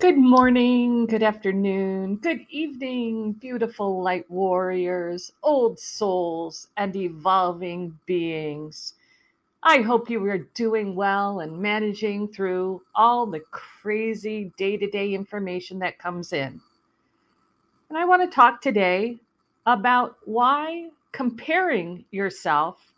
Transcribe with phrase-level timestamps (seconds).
[0.00, 8.94] Good morning, good afternoon, good evening, beautiful light warriors, old souls, and evolving beings.
[9.62, 15.14] I hope you are doing well and managing through all the crazy day to day
[15.14, 16.60] information that comes in.
[17.88, 19.16] And I want to talk today
[19.64, 22.92] about why comparing yourself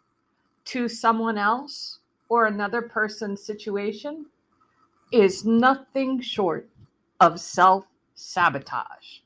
[0.64, 1.98] to someone else
[2.30, 4.26] or another person's situation
[5.12, 6.68] is nothing short
[7.20, 9.20] of self sabotage.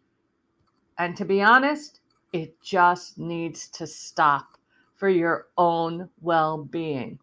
[0.99, 2.01] And to be honest,
[2.33, 4.59] it just needs to stop
[4.97, 7.19] for your own well being.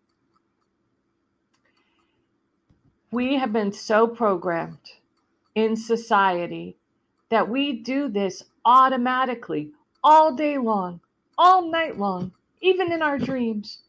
[3.12, 4.92] We have been so programmed
[5.56, 6.78] in society
[7.30, 9.72] that we do this automatically
[10.04, 11.00] all day long,
[11.38, 13.84] all night long, even in our dreams.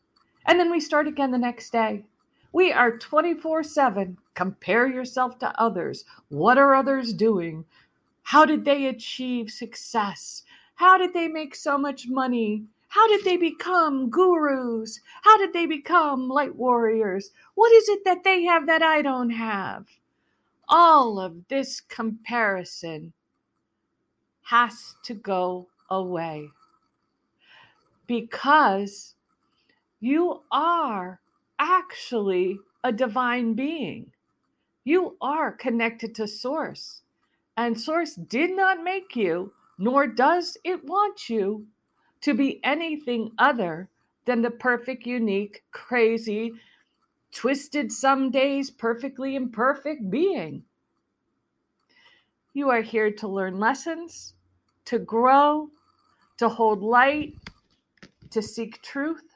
[0.47, 2.05] And then we start again the next day.
[2.53, 4.19] We are 24 7.
[4.39, 6.05] Compare yourself to others.
[6.29, 7.65] What are others doing?
[8.23, 10.45] How did they achieve success?
[10.77, 12.63] How did they make so much money?
[12.87, 15.01] How did they become gurus?
[15.23, 17.33] How did they become light warriors?
[17.57, 19.87] What is it that they have that I don't have?
[20.69, 23.13] All of this comparison
[24.43, 26.49] has to go away
[28.07, 29.17] because
[29.99, 31.19] you are
[31.59, 34.13] actually a divine being.
[34.89, 37.03] You are connected to Source,
[37.59, 41.67] and Source did not make you, nor does it want you
[42.23, 43.91] to be anything other
[44.25, 46.55] than the perfect, unique, crazy,
[47.35, 50.63] twisted some days, perfectly imperfect being.
[52.55, 54.33] You are here to learn lessons,
[54.87, 55.69] to grow,
[56.39, 57.35] to hold light,
[58.31, 59.35] to seek truth,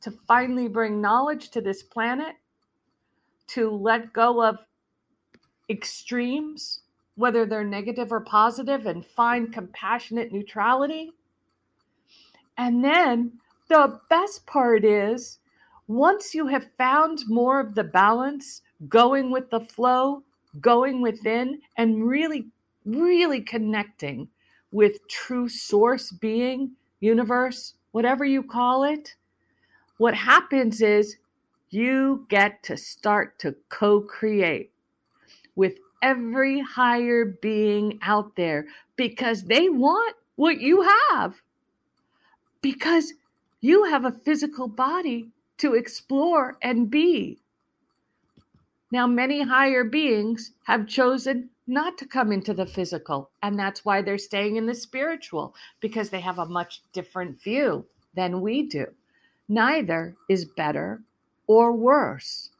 [0.00, 2.36] to finally bring knowledge to this planet,
[3.54, 4.58] to let go of
[5.68, 6.80] extremes,
[7.16, 11.10] whether they're negative or positive, and find compassionate neutrality.
[12.58, 13.32] And then
[13.68, 15.38] the best part is
[15.88, 20.22] once you have found more of the balance, going with the flow,
[20.60, 22.46] going within, and really,
[22.84, 24.28] really connecting
[24.70, 29.14] with true source being, universe, whatever you call it,
[29.98, 31.16] what happens is
[31.72, 34.70] you get to start to co create
[35.56, 38.66] with every higher being out there
[38.96, 41.40] because they want what you have.
[42.60, 43.14] Because
[43.60, 47.38] you have a physical body to explore and be.
[48.90, 54.02] Now, many higher beings have chosen not to come into the physical, and that's why
[54.02, 58.86] they're staying in the spiritual because they have a much different view than we do.
[59.48, 61.00] Neither is better
[61.46, 62.50] or worse.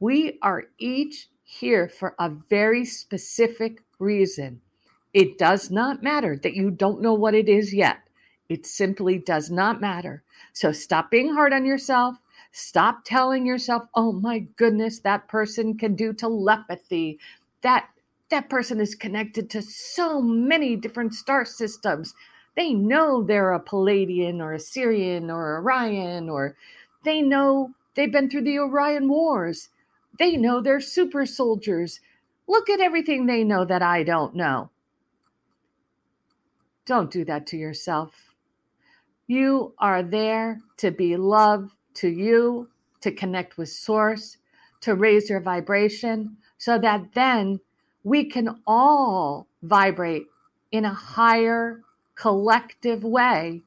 [0.00, 4.60] We are each here for a very specific reason.
[5.14, 7.98] It does not matter that you don't know what it is yet.
[8.48, 10.22] It simply does not matter.
[10.52, 12.16] So stop being hard on yourself.
[12.52, 17.18] Stop telling yourself, "Oh my goodness, that person can do telepathy.
[17.62, 17.88] That
[18.30, 22.14] that person is connected to so many different star systems
[22.54, 26.56] they know they're a Pleiadian or a Sirian or Orion, or
[27.02, 29.68] they know they've been through the Orion Wars.
[30.18, 32.00] They know they're super soldiers.
[32.46, 34.70] Look at everything they know that I don't know.
[36.84, 38.34] Don't do that to yourself.
[39.26, 42.68] You are there to be love to you,
[43.00, 44.36] to connect with Source,
[44.80, 47.60] to raise your vibration, so that then
[48.04, 50.26] we can all vibrate
[50.72, 51.82] in a higher
[52.14, 53.62] collective way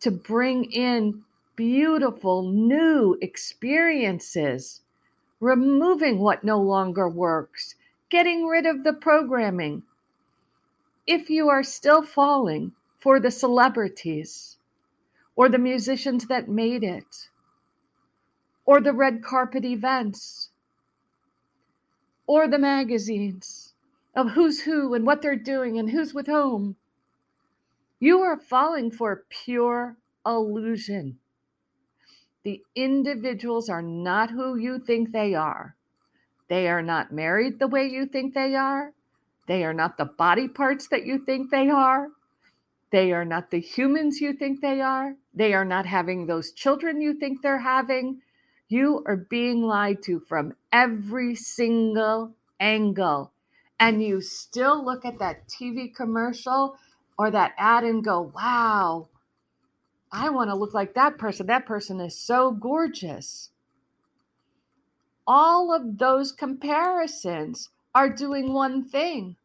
[0.00, 1.22] to bring in
[1.58, 4.80] beautiful new experiences,
[5.40, 7.74] removing what no longer works,
[8.10, 9.82] getting rid of the programming.
[11.04, 12.70] If you are still falling
[13.00, 14.56] for the celebrities
[15.34, 17.28] or the musicians that made it,
[18.64, 20.50] or the red carpet events,
[22.28, 23.74] or the magazines
[24.14, 26.76] of who's who and what they're doing and who's with whom
[27.98, 31.18] you are falling for pure illusion.
[32.48, 35.76] The individuals are not who you think they are.
[36.48, 38.94] They are not married the way you think they are.
[39.46, 42.08] They are not the body parts that you think they are.
[42.90, 45.14] They are not the humans you think they are.
[45.34, 48.22] They are not having those children you think they're having.
[48.70, 53.30] You are being lied to from every single angle.
[53.78, 56.78] And you still look at that TV commercial
[57.18, 59.08] or that ad and go, wow,
[60.10, 61.46] I want to look like that person.
[61.46, 63.50] That person is so gorgeous.
[65.26, 69.36] All of those comparisons are doing one thing.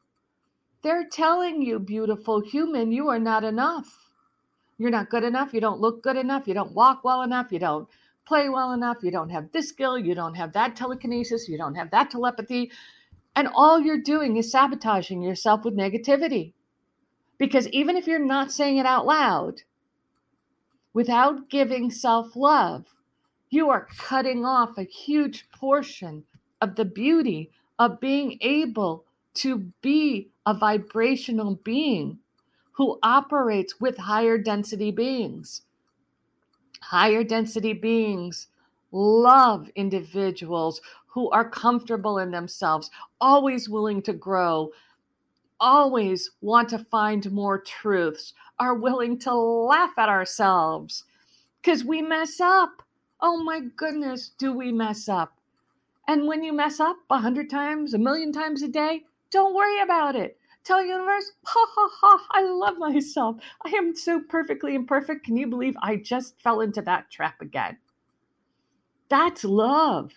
[0.81, 4.12] They're telling you, beautiful human, you are not enough.
[4.77, 5.54] You're not good enough.
[5.54, 6.48] You don't look good enough.
[6.48, 7.51] You don't walk well enough.
[7.51, 7.88] You don't
[8.25, 8.98] play well enough.
[9.01, 9.98] You don't have this skill.
[9.98, 11.48] You don't have that telekinesis.
[11.48, 12.71] You don't have that telepathy.
[13.36, 16.54] And all you're doing is sabotaging yourself with negativity.
[17.38, 19.62] Because even if you're not saying it out loud,
[20.94, 22.86] without giving self love,
[23.50, 26.24] you are cutting off a huge portion
[26.62, 29.06] of the beauty of being able
[29.36, 32.19] to be a vibrational being
[32.72, 35.63] who operates with higher density beings.
[36.81, 38.48] Higher density beings
[38.92, 42.89] love individuals who are comfortable in themselves,
[43.22, 44.72] always willing to grow,
[45.63, 51.06] always want to find more truths, are willing to laugh at ourselves
[51.62, 52.83] because we mess up.
[53.21, 55.39] Oh my goodness, do we mess up?
[56.07, 59.81] And when you mess up a hundred times, a million times a day, don't worry
[59.81, 60.38] about it.
[60.65, 63.38] Tell universe, ha ha ha, I love myself.
[63.65, 65.25] I am so perfectly imperfect.
[65.25, 67.77] Can you believe I just fell into that trap again?
[69.10, 70.12] That's love.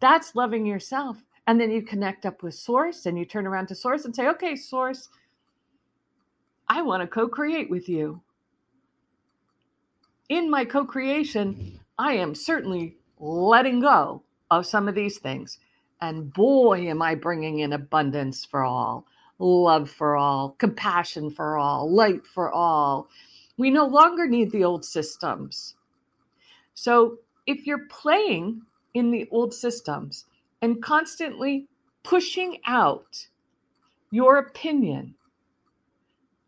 [0.00, 1.18] That's loving yourself.
[1.46, 4.28] And then you connect up with Source and you turn around to Source and say,
[4.28, 5.08] okay, Source,
[6.68, 8.20] I want to co create with you.
[10.28, 15.58] In my co creation, I am certainly letting go of some of these things.
[16.00, 19.06] And boy, am I bringing in abundance for all,
[19.38, 23.08] love for all, compassion for all, light for all.
[23.56, 25.76] We no longer need the old systems.
[26.74, 28.62] So if you're playing
[28.94, 30.26] in the old systems
[30.62, 31.66] and constantly
[32.02, 33.28] pushing out
[34.10, 35.14] your opinion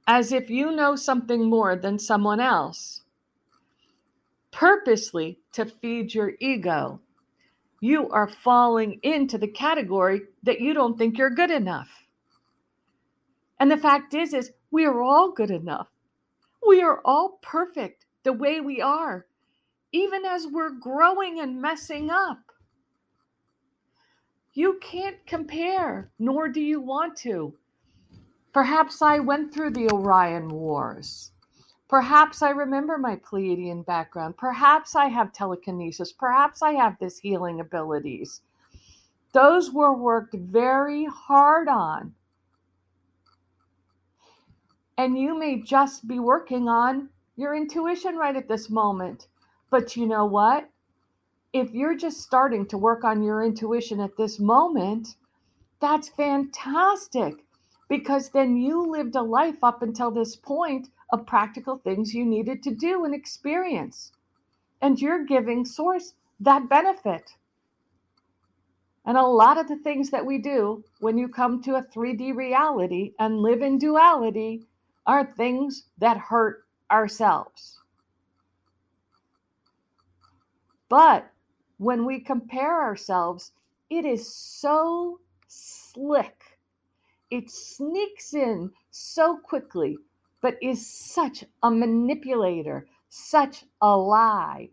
[0.06, 3.02] as if you know something more than someone else,
[4.50, 7.00] purposely to feed your ego
[7.80, 11.88] you are falling into the category that you don't think you're good enough.
[13.60, 15.88] And the fact is is we are all good enough.
[16.66, 19.26] We are all perfect the way we are,
[19.92, 22.38] even as we're growing and messing up.
[24.58, 27.54] You can't compare, nor do you want to.
[28.52, 31.30] Perhaps I went through the Orion Wars.
[31.88, 34.36] Perhaps I remember my Pleiadian background.
[34.36, 36.10] Perhaps I have telekinesis.
[36.10, 38.40] Perhaps I have this healing abilities.
[39.32, 42.12] Those were worked very hard on.
[44.96, 49.28] And you may just be working on your intuition right at this moment.
[49.70, 50.68] But you know what?
[51.52, 55.16] If you're just starting to work on your intuition at this moment,
[55.80, 57.44] that's fantastic
[57.88, 62.62] because then you lived a life up until this point of practical things you needed
[62.64, 64.12] to do and experience.
[64.82, 67.34] And you're giving Source that benefit.
[69.06, 72.36] And a lot of the things that we do when you come to a 3D
[72.36, 74.66] reality and live in duality
[75.06, 77.78] are things that hurt ourselves.
[80.90, 81.30] But
[81.78, 83.52] when we compare ourselves,
[83.90, 86.58] it is so slick.
[87.30, 89.98] It sneaks in so quickly
[90.40, 94.70] but is such a manipulator, such a lie.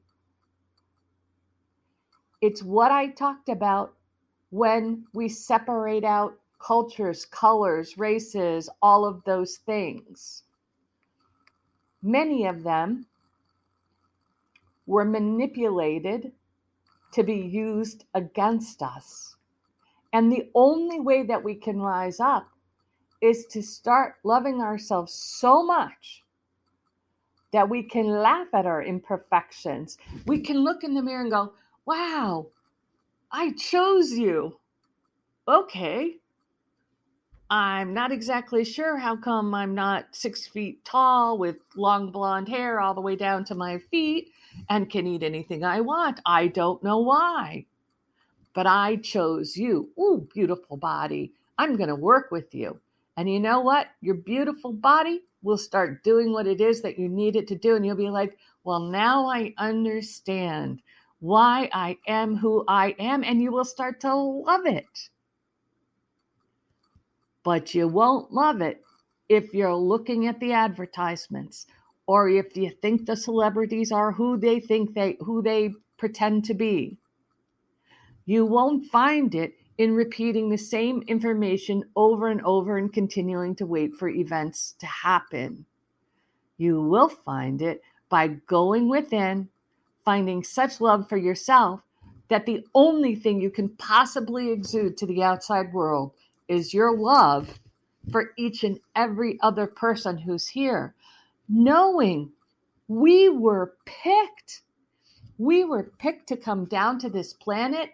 [2.42, 3.94] It's what I talked about
[4.52, 10.44] when we separate out cultures, colors, races, all of those things.
[12.04, 13.08] Many of them
[14.86, 16.32] were manipulated
[17.16, 19.36] to be used against us.
[20.14, 22.50] And the only way that we can rise up
[23.22, 26.24] is to start loving ourselves so much
[27.54, 29.98] that we can laugh at our imperfections.
[30.26, 31.54] We can look in the mirror and go,
[31.86, 32.48] wow,
[33.32, 34.60] I chose you.
[35.48, 36.18] Okay.
[37.50, 42.80] I'm not exactly sure how come I'm not six feet tall with long blonde hair
[42.80, 44.32] all the way down to my feet
[44.70, 46.22] and can eat anything I want.
[46.26, 47.66] I don't know why.
[48.56, 49.90] But I chose you.
[50.00, 51.34] Ooh, beautiful body.
[51.60, 52.80] I'm going to work with you.
[53.16, 53.88] And you know what?
[54.02, 57.76] Your beautiful body will start doing what it is that you need it to do.
[57.76, 60.82] And you'll be like, well, now I understand
[61.20, 63.24] why I am who I am.
[63.24, 65.10] And you will start to love it.
[67.46, 68.84] But you won't love it
[69.30, 71.68] if you're looking at the advertisements
[72.08, 76.56] or if you think the celebrities are who they think they who they pretend to
[76.56, 76.98] be.
[78.26, 83.66] You won't find it in repeating the same information over and over and continuing to
[83.68, 85.68] wait for events to happen.
[86.58, 89.50] You will find it by going within,
[90.04, 91.82] finding such love for yourself
[92.30, 96.14] that the only thing you can possibly exude to the outside world
[96.48, 97.60] is your love
[98.12, 100.96] for each and every other person who's here,
[101.50, 102.32] knowing
[102.88, 104.62] we were picked.
[105.38, 107.90] We were picked to come down to this planet.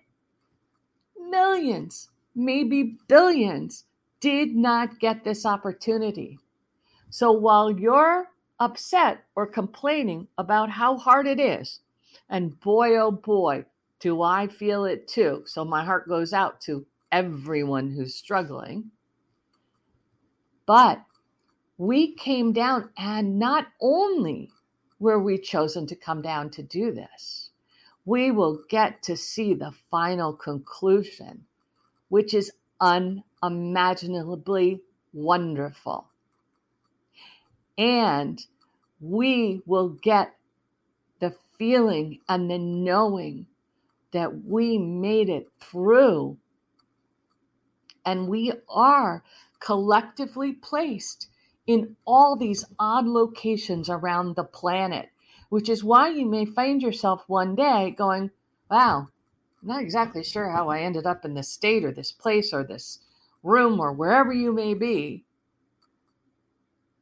[1.18, 3.86] Millions, maybe billions,
[4.20, 6.38] did not get this opportunity.
[7.10, 8.28] So while you're
[8.60, 11.80] upset or complaining about how hard it is,
[12.30, 13.66] and boy, oh boy,
[14.00, 15.44] do I feel it too.
[15.46, 18.92] So my heart goes out to everyone who's struggling.
[20.66, 21.02] But
[21.78, 24.50] we came down, and not only
[25.00, 27.50] were we chosen to come down to do this,
[28.06, 31.46] we will get to see the final conclusion,
[32.10, 34.82] which is unimaginably
[35.14, 36.08] wonderful.
[37.78, 38.46] And
[39.00, 40.36] we will get
[41.20, 43.48] the feeling and the knowing
[44.12, 46.38] that we made it through.
[48.06, 49.24] And we are
[49.60, 51.28] collectively placed
[51.68, 55.10] in all these odd locations around the planet,
[55.50, 58.32] which is why you may find yourself one day going,
[58.70, 59.10] Wow,
[59.62, 62.64] I'm not exactly sure how I ended up in this state or this place or
[62.64, 63.00] this
[63.44, 65.24] room or wherever you may be.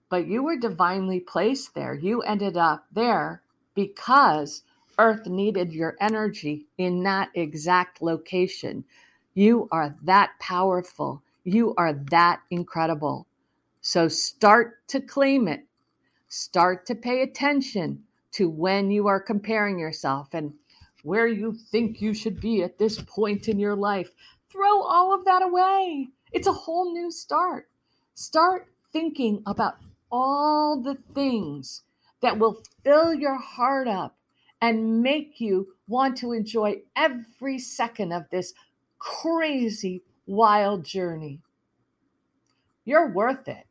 [0.10, 1.94] But you were divinely placed there.
[1.94, 3.44] You ended up there
[3.75, 4.63] because
[4.98, 8.84] Earth needed your energy in that exact location.
[9.39, 11.24] You are that powerful.
[11.46, 13.25] You are that incredible.
[13.79, 15.65] So start to claim it.
[16.27, 18.03] Start to pay attention
[18.34, 20.53] to when you are comparing yourself and
[21.03, 24.12] where you think you should be at this point in your life.
[24.50, 26.10] Throw all of that away.
[26.34, 27.69] It's a whole new start.
[28.15, 29.77] Start thinking about
[30.12, 31.84] all the things
[32.19, 34.17] that will fill your heart up
[34.62, 38.53] and make you want to enjoy every second of this
[39.00, 41.41] crazy, wild journey.
[42.86, 43.65] You're worth it.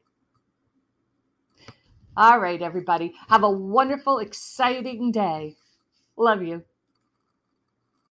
[2.16, 3.14] All right, everybody.
[3.28, 5.56] Have a wonderful, exciting day.
[6.16, 6.64] Love you.